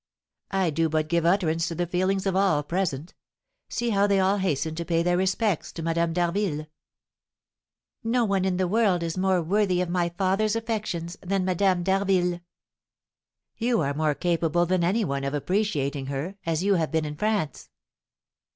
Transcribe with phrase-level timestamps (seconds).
[0.49, 3.13] "I do but give utterance to the feelings of all present;
[3.69, 6.65] see how they all hasten to pay their respects to Madame d'Harville!"
[8.03, 12.39] "No one in the world is more worthy of my father's affections than Madame d'Harville."
[13.57, 17.15] "You are more capable than any one of appreciating her, as you have been in
[17.15, 17.69] France."